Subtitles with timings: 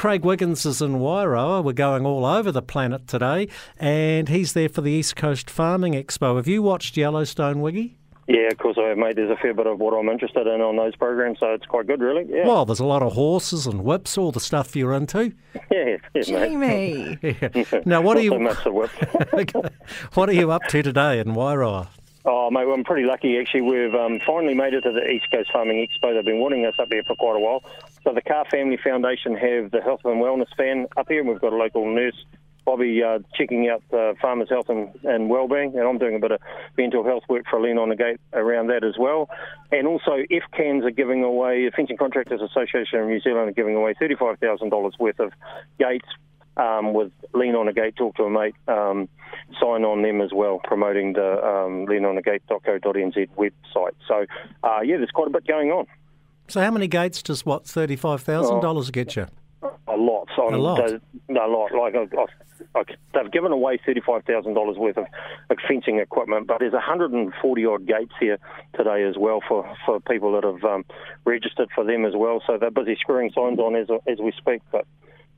[0.00, 1.62] Craig Wiggins is in Wairoa.
[1.62, 5.92] We're going all over the planet today, and he's there for the East Coast Farming
[5.92, 6.36] Expo.
[6.36, 7.98] Have you watched Yellowstone, Wiggy?
[8.26, 9.16] Yeah, of course I have, mate.
[9.16, 11.86] There's a fair bit of what I'm interested in on those programs, so it's quite
[11.86, 12.24] good, really.
[12.30, 12.46] Yeah.
[12.46, 15.34] Well, there's a lot of horses and whips, all the stuff you're into.
[15.70, 17.18] yeah, yeah Jamie.
[17.22, 17.80] Yeah.
[17.84, 18.30] Now, what are you?
[18.30, 19.70] so much the
[20.14, 21.88] what are you up to today in Wairoa?
[22.24, 23.62] Oh, mate, well, I'm pretty lucky actually.
[23.62, 26.14] We've um, finally made it to the East Coast Farming Expo.
[26.14, 27.62] They've been wanting us up here for quite a while.
[28.04, 31.40] So the Carr Family Foundation have the Health and Wellness Van up here, and we've
[31.40, 32.16] got a local nurse,
[32.64, 36.30] Bobby, uh, checking out uh, farmers' health and, and well-being, and I'm doing a bit
[36.30, 36.40] of
[36.78, 39.28] mental health work for Lean on the Gate around that as well.
[39.70, 43.76] And also, FCANZ are giving away, the Fencing Contractors Association of New Zealand are giving
[43.76, 45.32] away $35,000 worth of
[45.78, 46.08] gates
[46.56, 49.08] um, with Lean on a Gate, Talk to a Mate, um,
[49.60, 53.94] sign on them as well, promoting the um, leanonagate.co.nz website.
[54.08, 54.26] So,
[54.62, 55.86] uh, yeah, there's quite a bit going on.
[56.50, 59.26] So, how many gates does what $35,000 oh, get you?
[59.62, 60.26] A lot.
[60.34, 60.80] So a lot.
[60.80, 61.72] A lot.
[61.72, 62.82] Like, I, I,
[63.14, 65.04] they've given away $35,000 worth of,
[65.48, 68.38] of fencing equipment, but there's 140 odd gates here
[68.76, 70.84] today as well for, for people that have um,
[71.24, 72.42] registered for them as well.
[72.44, 74.62] So they're busy screwing signs on as, as we speak.
[74.72, 74.86] But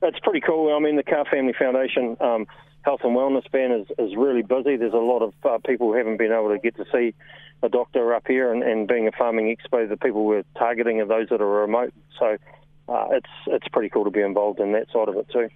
[0.01, 0.75] it's pretty cool.
[0.75, 2.47] I mean, the Carr Family Foundation um,
[2.83, 4.75] Health and Wellness Van is, is really busy.
[4.75, 7.13] There's a lot of uh, people who haven't been able to get to see
[7.61, 11.05] a doctor up here, and, and being a farming expo, the people we're targeting are
[11.05, 11.93] those that are remote.
[12.19, 12.37] So
[12.89, 15.47] uh, it's it's pretty cool to be involved in that side of it too.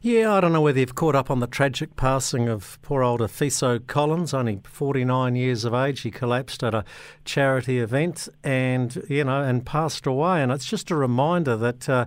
[0.00, 3.20] Yeah, I don't know whether you've caught up on the tragic passing of poor old
[3.20, 6.02] Afiso Collins, only 49 years of age.
[6.02, 6.84] He collapsed at a
[7.24, 10.42] charity event and, you know, and passed away.
[10.42, 12.06] And it's just a reminder that, uh,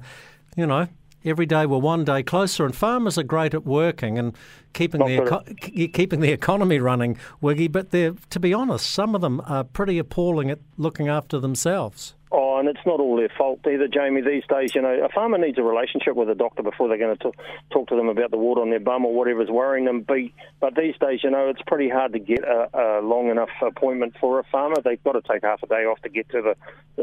[0.55, 0.87] you know,
[1.25, 4.35] every day we're one day closer, and farmers are great at working and
[4.73, 7.67] keeping Not the eco- keeping the economy running, Wiggy.
[7.67, 12.15] But they're, to be honest, some of them are pretty appalling at looking after themselves.
[12.33, 14.21] Oh, and it's not all their fault either, Jamie.
[14.21, 17.17] These days, you know, a farmer needs a relationship with a doctor before they're going
[17.17, 17.31] to
[17.71, 20.05] talk to them about the wart on their bum or whatever's worrying them.
[20.07, 24.15] But these days, you know, it's pretty hard to get a, a long enough appointment
[24.21, 24.77] for a farmer.
[24.81, 26.55] They've got to take half a day off to get to the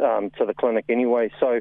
[0.03, 1.31] um, to the clinic anyway.
[1.41, 1.61] So,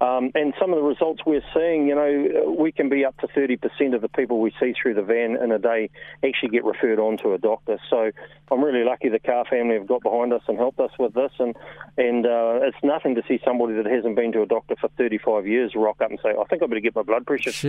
[0.00, 3.26] um, and some of the results we're seeing, you know, we can be up to
[3.28, 5.90] 30% of the people we see through the van in a day
[6.24, 7.78] actually get referred on to a doctor.
[7.90, 8.12] So,
[8.50, 11.32] I'm really lucky the Carr family have got behind us and helped us with this,
[11.38, 11.54] and
[11.96, 15.46] and uh, it's nothing to see somebody that hasn't been to a doctor for 35
[15.46, 17.64] years rock up and say, I think I better get my blood pressure checked.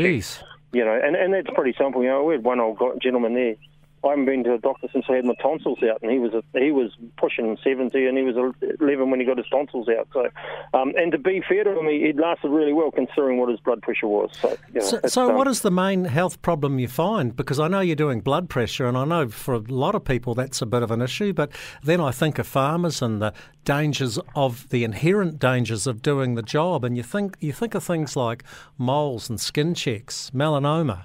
[0.71, 2.03] You know, and, and that's pretty simple.
[2.03, 3.55] You know, we had one old gentleman there
[4.03, 6.33] I haven't been to a doctor since I had my tonsils out, and he was
[6.33, 8.35] a, he was pushing seventy, and he was
[8.79, 10.07] eleven when he got his tonsils out.
[10.13, 10.27] So,
[10.73, 13.59] um, and to be fair to him, he, he lasted really well considering what his
[13.59, 14.29] blood pressure was.
[14.41, 17.35] So, you know, so, so um, what is the main health problem you find?
[17.35, 20.35] Because I know you're doing blood pressure, and I know for a lot of people
[20.35, 21.33] that's a bit of an issue.
[21.33, 21.51] But
[21.83, 23.33] then I think of farmers and the
[23.65, 27.83] dangers of the inherent dangers of doing the job, and you think you think of
[27.83, 28.43] things like
[28.77, 31.03] moles and skin checks, melanoma.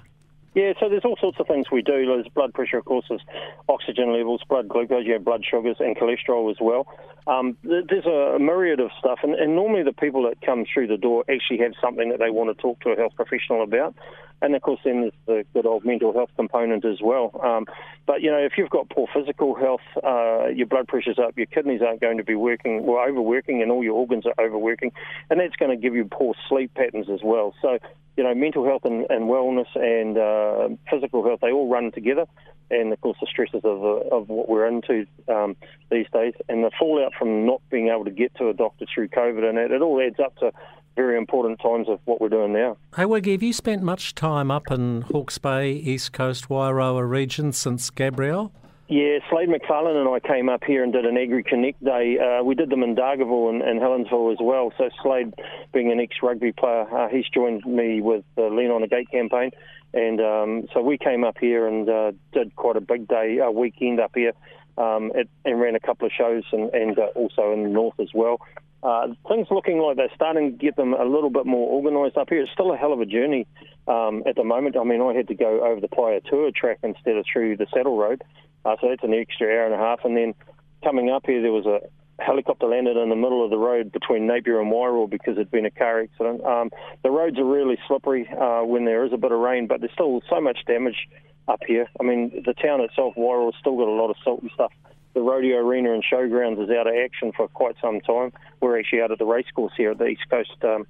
[0.55, 2.05] Yeah, so there's all sorts of things we do.
[2.05, 3.21] There's blood pressure, of course, there's
[3.67, 6.87] oxygen levels, blood glucose, you have blood sugars, and cholesterol as well.
[7.27, 10.97] Um, there's a myriad of stuff, and, and, normally the people that come through the
[10.97, 13.95] door actually have something that they want to talk to a health professional about.
[14.41, 17.39] And of course, then there's the good old mental health component as well.
[17.43, 17.65] Um,
[18.05, 21.47] but you know, if you've got poor physical health, uh, your blood pressure's up, your
[21.47, 24.91] kidneys aren't going to be working, well, overworking, and all your organs are overworking,
[25.29, 27.53] and that's going to give you poor sleep patterns as well.
[27.61, 27.79] So
[28.17, 32.25] you know, mental health and, and wellness and uh, physical health, they all run together.
[32.71, 35.55] And of course, the stresses of, uh, of what we're into um,
[35.91, 39.09] these days and the fallout from not being able to get to a doctor through
[39.09, 40.51] COVID and it, it all adds up to
[40.95, 42.77] very important times of what we're doing now.
[42.95, 47.51] Hey, Wiggy, have you spent much time up in Hawke's Bay, East Coast, Wairoa region
[47.51, 48.51] since Gabrielle?
[48.87, 52.19] Yeah, Slade McFarlane and I came up here and did an Agri Connect Day.
[52.19, 54.71] Uh, we did them in Dargaville and, and, Helensville as well.
[54.77, 55.33] So Slade,
[55.73, 59.49] being an ex-rugby player, uh, he's joined me with the Lean on the Gate campaign.
[59.95, 63.49] And um, so we came up here and uh, did quite a big day, a
[63.49, 64.33] weekend up here,
[64.77, 65.11] um,
[65.45, 68.39] and ran a couple of shows and, and uh, also in the north as well.
[68.85, 72.29] Uh, things looking like they're starting to get them a little bit more organised up
[72.29, 72.41] here.
[72.41, 73.47] It's still a hell of a journey
[73.87, 74.77] um, at the moment.
[74.77, 77.97] I mean, I had to go over the Pahiatua track instead of through the Saddle
[77.97, 78.23] Road.
[78.63, 80.01] Uh, so that's an extra hour and a half.
[80.05, 80.35] And then
[80.83, 81.79] coming up here, there was a
[82.21, 85.65] helicopter landed in the middle of the road between Napier and Wairoa because there'd been
[85.65, 86.45] a car accident.
[86.45, 86.69] Um,
[87.03, 89.93] the roads are really slippery uh, when there is a bit of rain, but there's
[89.93, 91.09] still so much damage
[91.47, 91.87] up here.
[91.99, 94.71] I mean, the town itself, Wairoa's still got a lot of salt and stuff.
[95.15, 98.31] The rodeo arena and showgrounds is out of action for quite some time.
[98.61, 100.85] We're actually out at the racecourse here at the East Coast um,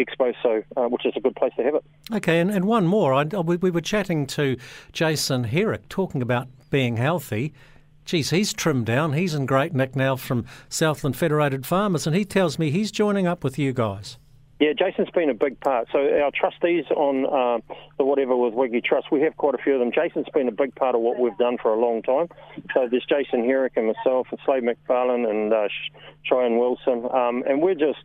[0.00, 1.84] Expo, so uh, which is a good place to have it.
[2.12, 3.14] Okay, and, and one more.
[3.14, 4.56] I, we, we were chatting to
[4.92, 7.52] Jason Herrick talking about being healthy.
[8.04, 9.12] Geez, he's trimmed down.
[9.12, 13.26] He's in great nick now from Southland Federated Farmers, and he tells me he's joining
[13.26, 14.16] up with you guys.
[14.58, 15.88] Yeah, Jason's been a big part.
[15.92, 19.74] So our trustees on uh, the whatever with Wiggy Trust, we have quite a few
[19.74, 19.92] of them.
[19.92, 22.28] Jason's been a big part of what we've done for a long time.
[22.72, 25.68] So there's Jason Herrick and myself and Slade McFarlane and uh,
[26.24, 27.98] Cheyenne Wilson, um, and we're just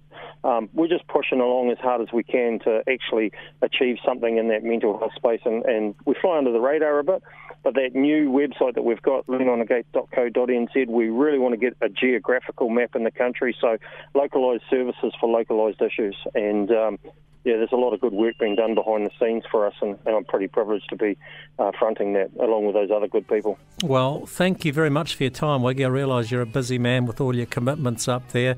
[0.44, 3.32] um, we're just pushing along as hard as we can to actually
[3.62, 7.04] achieve something in that mental health space, and, and we fly under the radar a
[7.04, 7.24] bit.
[7.64, 12.70] But that new website that we've got, leanonthegate.co.nz, we really want to get a geographical
[12.70, 13.78] map in the country, so
[14.16, 16.16] localised services for localised issues.
[16.34, 17.00] And um,
[17.44, 19.98] yeah, there's a lot of good work being done behind the scenes for us, and,
[20.06, 21.18] and I'm pretty privileged to be
[21.58, 23.58] uh, fronting that along with those other good people.
[23.84, 25.84] Well, thank you very much for your time, Wiggy.
[25.84, 28.58] I realise you're a busy man with all your commitments up there.